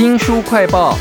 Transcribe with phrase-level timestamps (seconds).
[0.00, 0.96] 新书快报：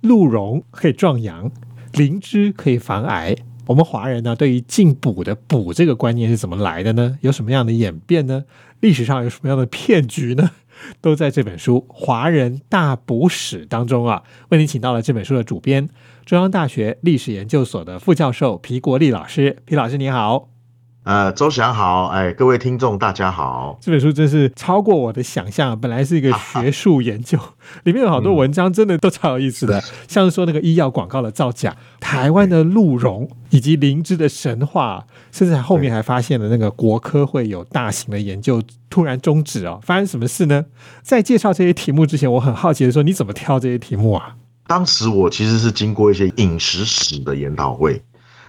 [0.00, 1.48] 鹿茸可以壮阳，
[1.92, 3.36] 灵芝可以防癌。
[3.66, 7.18] 我们华人呢，对于进补的“补”这个观念是怎么来的呢？
[7.20, 8.44] 有什么样的演变呢？
[8.80, 10.50] 历史上有什么样的骗局呢？
[11.00, 14.24] 都在这本书《华人大补史》当中啊。
[14.48, 15.88] 为您请到了这本书的主编，
[16.26, 19.62] 中央大学历史研究所的副教授皮国立老师。
[19.64, 20.48] 皮老师你好。
[21.04, 23.78] 呃，周翔好，哎，各位听众大家好。
[23.78, 27.38] 这本书真是超过我的想象，本来是一个学术研究，
[27.84, 40.64] 里面有好多文章，真的都超有意思的， 像是说那个医药广告的造假，台湾的鹿茸以及灵芝的神话，甚至后面还发现了那个国科会有大型的研究突然终止哦，发生什么事呢？
[41.02, 44.36] 在介绍这些题目之前，我很好奇的说，你怎么挑这些题目啊？
[44.66, 48.02] 当时我其实是经过一些饮食史的研讨会。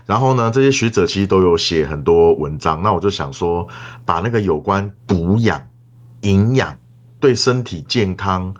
[0.05, 3.67] 然后呢，这些学者其实都有写很多文章，那我就想说，
[4.05, 5.67] 把那个有关补养、
[6.21, 6.77] 营养、
[7.19, 8.53] 对身体健康。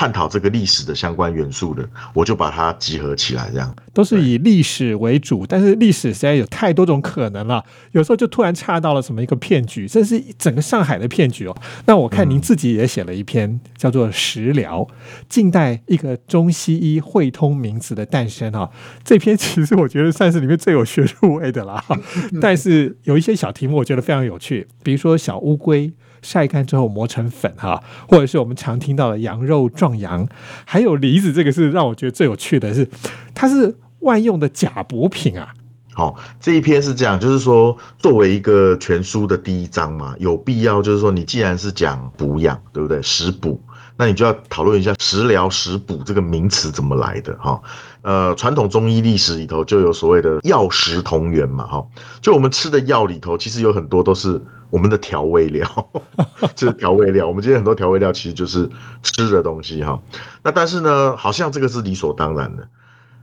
[0.00, 11.54] 探讨这个历史的相关元素的，我就把它集合起来，这样都是以历史为主，但是历史实在有太多种可能了，有时候就突然插到了什么一个骗局，这是整个上海的骗局哦。
[11.84, 14.88] 那我看您自己也写了一篇叫做《食疗：
[15.28, 18.70] 近代一个中西医汇通名词的诞生》哈，
[19.04, 21.84] 这篇其实我觉得算是里面最有学术味的啦，
[22.40, 25.92] 但是有一些小题目我觉得非常有趣，比如说小乌龟。
[26.22, 30.28] 晒干之后磨成粉哈，或者是我们常听到的羊肉壮阳，
[30.64, 32.88] 还有梨子，这个是让我觉得最有趣的是，
[33.34, 35.54] 它是万用的假补品啊。
[35.92, 43.02] 好，这一篇是这样，就是说作为一个全书的第一章嘛，有必要就是说你既然是讲补养，对不对？
[43.02, 43.60] 食补，
[44.00, 47.60] 那你就要讨论一下食疗、食补这个名词怎么来的哈。
[48.00, 51.86] 呃，传统中医历史里头就有所谓的药食同源嘛哈，
[52.22, 54.42] 就我们吃的药里头，其实有很多都是。
[54.70, 55.90] 我们的调味料，
[56.54, 57.26] 这是调味料。
[57.26, 58.70] 我们今天很多调味料其实就是
[59.02, 60.00] 吃的东西哈。
[60.44, 62.68] 那但是呢，好像这个是理所当然的。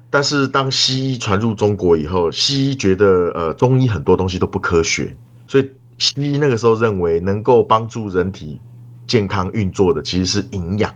[0.09, 5.15] 但是当西医传入中国以后，西医觉得呃中医很多东西都不科学，
[5.47, 8.59] 所以西医那个时候认为能够帮助人体
[9.07, 10.93] 健康运作的其实是营养，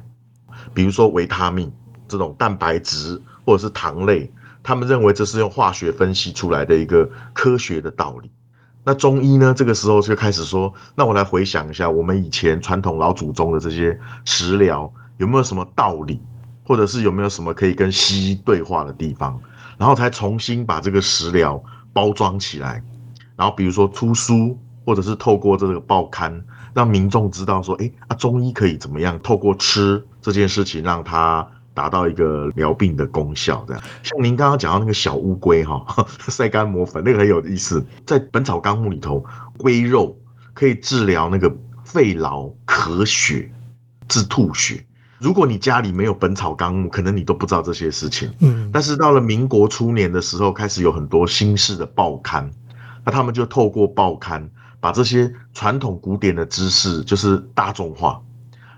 [0.74, 1.72] 比如说维他命
[2.08, 8.30] 这种蛋白质或者是糖类，他们认为这是用化学分析出来的一个科学的道理。
[8.84, 9.54] 那中医呢？
[9.56, 16.20] 这个时候就开始说，那我来回想一下，我们以前传统老祖宗的这些食疗有没有什么道理，
[16.66, 19.40] 或者是有没有什么可以跟西医对话的地方，
[19.78, 22.84] 然后才重新把这个食疗包装起来，
[23.36, 26.44] 然后比如说出书，或者是透过这个报刊，
[26.74, 29.20] 让民众知道说，哎，啊中医可以怎么样？
[29.22, 31.48] 透过吃这件事情，让他。
[31.74, 35.86] 达到一个疗病的功效，这样像您刚刚讲到那个小乌龟哈，
[36.28, 37.84] 晒干磨粉，那个很有意思。
[38.06, 39.24] 在《本草纲目》里头，
[39.58, 40.20] 龟肉
[40.54, 41.50] 可以治疗那个
[41.86, 43.50] 肺痨、咳血、
[44.10, 44.86] 治吐血。
[45.18, 48.30] 如果你家里没有《本草纲目》，可能你都不知道这些事情。
[48.42, 52.52] 嗯，但是到了民国初年的时候，开始有很多新式的报刊，
[53.06, 54.48] 那他们就透过报刊
[54.82, 58.22] 把这些传统古典的知识，就是大众化，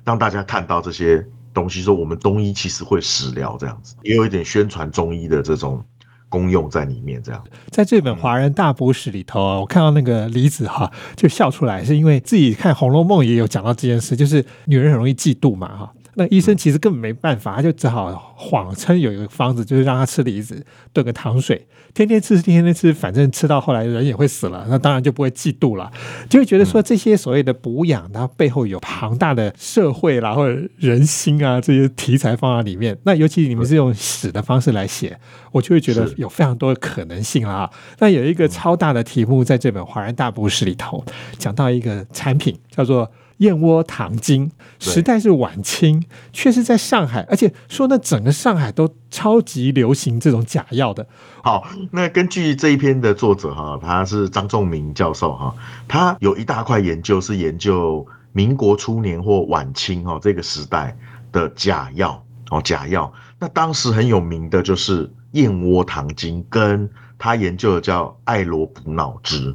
[0.03, 1.25] 让大家看到这些。
[1.53, 5.85] 东西说我们中医其实会食疗这样子，也有一点宣传中医的这种
[6.27, 7.21] 功用在里面。
[7.21, 15.93] 这样，在这本《华人大补史》里头啊，我看到那个李子哈就笑出来，是因为自己看《红楼梦》也有讲到这件事，就是女人很容易嫉妒嘛哈。
[16.15, 25.91] 那医生其实根本没办法，他就只好谎称有一个方子，就是让他吃梨子炖个糖水，天天吃，天天吃，反正吃到后来人也会死了，那当然就不会嫉妒了，
[26.29, 32.97] 就会觉得说这些所谓的补养，它背后有庞大的社会啦或者人心啊这些题材放在里面。
[33.03, 35.19] 那尤其你们是用史的方式来写，
[35.51, 37.69] 我就会觉得有非常多的可能性啦。
[37.97, 41.03] 那有一个超大的题目在这本《华人大故事》里头，
[41.39, 43.11] 讲到一个产品叫做。
[43.43, 44.49] 燕窝糖精，
[44.79, 51.05] 时代是晚清，却是在上海，而且说那整个上海都超级流行这种假药的。
[51.43, 55.53] 好，那根据这一篇的作者哈，他是张仲明教授哈，
[55.87, 60.97] 他有一大块研究是研究民国初年或晚清哈这个时代
[61.31, 63.11] 的假药哦，假药。
[63.39, 66.89] 那当时很有名的就是燕窝糖精，跟
[67.19, 69.53] 他研究的叫艾罗补脑汁。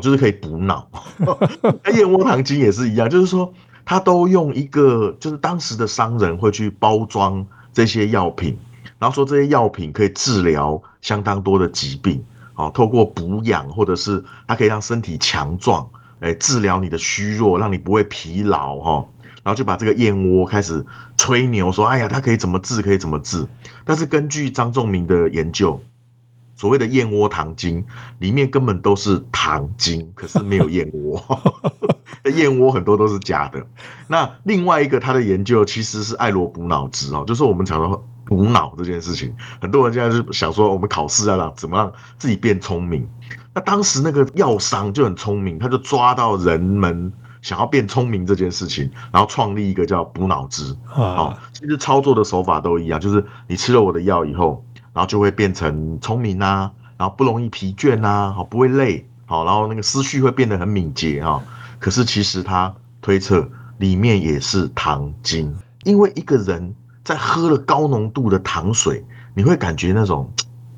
[0.00, 0.88] 就是可以补脑，
[1.94, 3.52] 燕窝糖精也是一样，就是说
[3.84, 8.56] 他都用一个，就是当时的商人会去包装这些药品，
[8.98, 15.88] 然后说这些药品可以治疗相当多的疾病，哦，透过补养或者是它可以让身体强壮，
[16.20, 19.04] 哎，治疗你的虚弱，让你不会疲劳，哈，
[19.42, 20.84] 然后就把这个燕窝开始
[21.16, 23.46] 吹牛说，哎呀，它可以怎么治，可以怎么治，
[23.84, 25.80] 但是根据张仲明的研究。
[26.56, 27.84] 所谓的燕窝糖精，
[28.18, 31.22] 里面根本都是糖精，可是没有燕窝。
[32.34, 33.64] 燕窝很多都是假的。
[34.08, 43.08] 那另外一个他的研究其实是艾罗补脑汁哦，就是我们常说补脑这件事情，很多人现在是想说我们考试要让怎么让自己变聪明。
[43.54, 47.12] 那当时那个药商就很聪明，他就抓到人们
[47.42, 50.76] 想要变聪明这件事情，然后创立一个叫补脑汁。
[50.94, 54.64] 哦，其实操作的手法都一样，就是你吃了我的药以后，
[54.96, 61.44] 然后就会变成聪明啊，然后不容易疲倦啊，好不会累，好，然后那个思绪会变得很敏捷啊。
[61.78, 63.46] 可是其实他推测
[63.76, 65.54] 里面也是糖精，
[65.84, 69.04] 因为一个人在喝了高浓度的糖水，
[69.34, 70.32] 你会感觉那种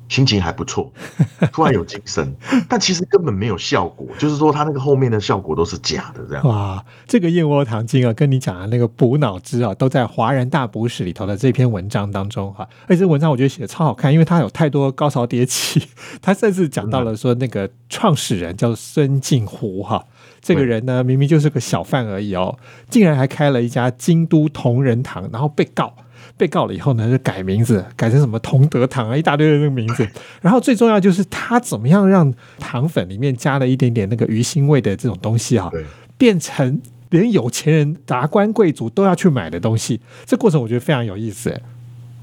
[0.09, 0.91] 心情还不错，
[1.53, 2.35] 突然有精神，
[2.67, 6.43] 但其实根本没有效果，就是说他那个后面的效果都是假的，这样。
[6.45, 12.67] 哇，这个燕窝糖精啊，跟你讲的那个补脑汁啊，都在《华人大补史》里头的这篇文章当中哈。
[12.87, 15.87] 而且这文章我觉得写的超好看，因为它有太多高潮迭起，
[16.21, 20.03] 他甚至讲到了说那个创始人叫孙敬湖哈。
[20.41, 22.57] 这个人呢，明明就是个小贩而已哦，
[22.89, 25.93] 竟然还开了一家京都同仁堂，然后被告，
[26.39, 30.07] 被告了以后呢，就改名字，改成什么同德堂啊，一大堆的那个名字。
[30.41, 35.69] 然后最重要就是他怎么样让糖粉里面加了一点点那个鱼腥味的这种东西啊，
[36.17, 39.99] 变成连有钱人、达官贵族都要去买的东西。
[40.25, 41.61] 这过程我觉得非常有意思。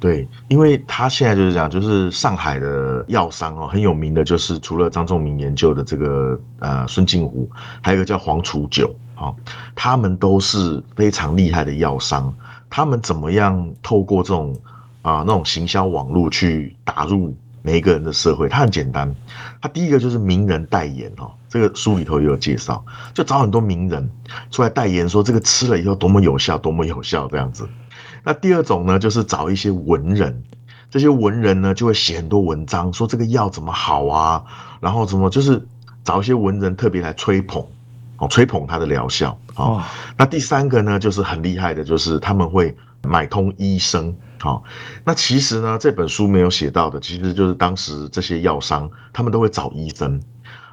[0.00, 7.48] 对，因为他现在就是这样，就是上海的药商哦，很有名的，就是除了张仲明研究的这个呃孙敬湖，
[7.82, 9.34] 还有一个叫黄楚九啊，
[9.74, 12.32] 他们都是非常厉害的药商。
[12.68, 14.54] 他们怎么样透过这种
[15.02, 18.48] 啊那种行销网络去打入每一个人的社会？
[18.48, 19.14] 它很简单，
[19.60, 24.08] 它第一个就是名人代言哦，这个书里头也有介绍，就找很多名人
[24.50, 27.68] 出来代言，说这个吃了以后多么有效，多么有效这样子。
[28.22, 30.42] 那第二种呢，就是找一些文人，
[30.90, 34.44] 这些文人呢就会写很多文章，说这个药怎么好啊，
[34.80, 35.64] 然后怎么就是
[36.04, 37.64] 找一些文人特别来吹捧，
[38.18, 39.86] 哦，吹捧它的疗效啊。
[40.16, 44.62] 那第三个呢，就是很厉害的，就是他们会买通医生，好，
[45.04, 50.20] 那其实呢这本书没有写到的，其实就是当时这些药商他们都会找医生，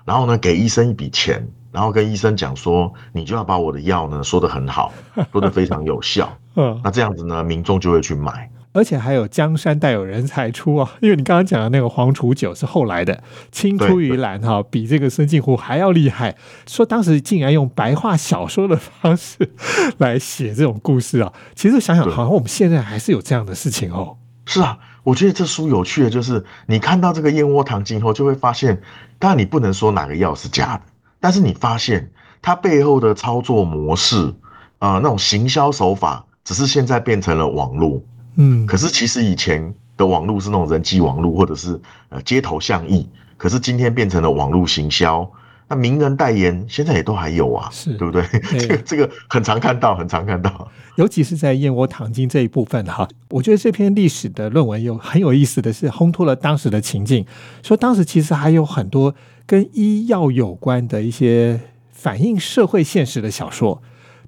[0.06, 1.48] 然后呢给医生一笔钱。
[1.74, 4.94] 然后跟医生讲说，你就要把我的药呢说得很好，
[5.32, 6.32] 说得非常有效。
[6.56, 8.48] 嗯，那这样子呢，民众就会去买。
[8.74, 16.36] 而且还有江山代有人才出啊，因为你刚刚讲的那个黄楚九是后来的，青出于蓝哈，比这个孙敬湖还要厉害。
[16.68, 19.52] 说当时竟然用白话小说的方式
[20.00, 24.18] 来写这种故事啊，其实想想好像我们现在还是有这样的事情哦。
[24.46, 28.82] 是啊，我觉得这书有趣的就是，你看到这个燕窝糖精后，就会发现，
[29.20, 30.82] 当然你不能说哪个药是假的。
[31.22, 32.12] 但是你发现
[32.42, 34.34] 它背后的操作模式，
[34.80, 38.04] 啊，那种行销手法，只是现在变成了网络，
[38.36, 43.08] 嗯，可是其实以前的网络是那种人际网络，或者是呃街头巷议，
[43.38, 45.30] 可是今天变成了网络行销。
[45.68, 48.24] 那名人代言现在也都还有啊，是对不对？
[48.60, 53.08] 这个 这个很常看到，很常看到， 尤其是在燕窝糖精这一部分哈。
[53.30, 57.26] 我觉得这篇历史的论文有很有意思的是，烘托了当时的情境，
[57.64, 59.16] 说当时其实还有很多。
[59.46, 61.60] 跟医药有关的一些
[61.92, 63.82] 反映社会现实的小说，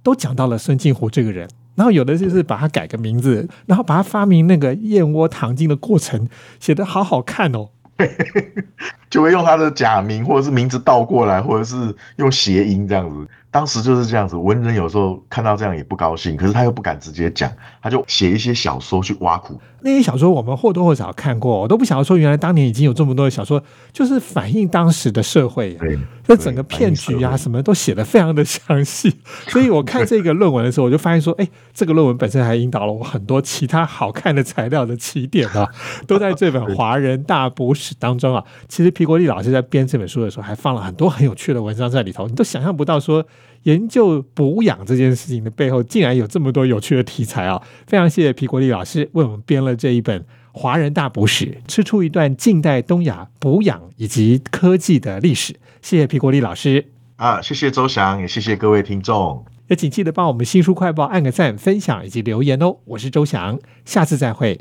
[0.04, 1.48] 都讲到了孙敬湖这个人。
[1.76, 6.28] 然后有的就是把它改个名字，然后把它发明那个燕窝糖精的过程
[6.60, 7.70] 写得好好看哦。
[9.10, 13.26] 就会用他的假名，或者是名字倒过来，或者是用谐音这样子。
[13.56, 17.50] 当时就是这样子，文人有时候看到这样也不高兴，可是他又不敢直接讲，
[17.82, 19.58] 他就写一些小说去挖苦。
[19.80, 23.64] 那些小说我们或多或少看过，我都不想要说，原来当年已经有这么多的小说，
[23.94, 25.74] 就是反映当时的社会。
[25.76, 29.16] 对，那整个骗局啊，什么都写的非常的详细。
[29.48, 35.66] 所以我看这个论文的时候，我就发现说，哎，这个论文本身还引导了我很多其他好看的材料的起点啊，
[36.06, 38.44] 都在这本《华人大补史》当中啊。
[38.68, 43.26] 其实皮国立老师在编这本书的时候，还放了很多很有趣的文章在里头，你都想象不到说。
[43.64, 47.62] 研究补养这件事情的背后，竟然有这么多有趣的题材啊！
[47.88, 50.22] 非常谢谢皮国立老师为我们编了这一本
[50.52, 55.56] 《华人大补史》，吃出一段近代东亚补养以及科技的历史。
[55.82, 56.86] 谢谢皮国立老师
[57.16, 57.42] 啊！
[57.42, 59.44] 谢谢周翔，也谢谢各位听众。
[59.68, 62.78] 也请记得帮我们新书快报按个赞、分享以及留言哦！
[62.86, 64.60] 我是周翔，下次再会。